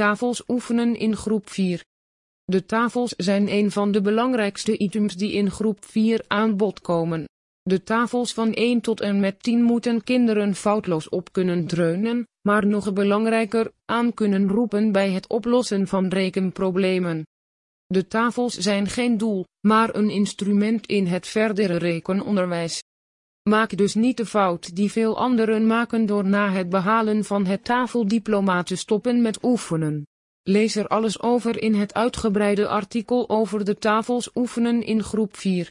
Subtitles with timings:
[0.00, 1.84] tafels oefenen in groep 4.
[2.44, 7.24] De tafels zijn een van de belangrijkste items die in groep 4 aan bod komen.
[7.62, 12.66] De tafels van 1 tot en met 10 moeten kinderen foutloos op kunnen dreunen, maar
[12.66, 17.26] nog belangrijker, aan kunnen roepen bij het oplossen van rekenproblemen.
[17.86, 22.82] De tafels zijn geen doel, maar een instrument in het verdere rekenonderwijs.
[23.50, 27.64] Maak dus niet de fout die veel anderen maken door na het behalen van het
[27.64, 30.06] tafeldiploma te stoppen met oefenen.
[30.42, 35.68] Lees er alles over in het uitgebreide artikel over de tafels oefenen in groep 4.